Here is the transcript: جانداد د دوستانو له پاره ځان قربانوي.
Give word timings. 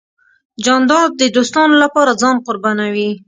جانداد 0.65 1.09
د 1.17 1.23
دوستانو 1.35 1.75
له 1.81 1.87
پاره 1.93 2.13
ځان 2.21 2.35
قربانوي. 2.47 3.09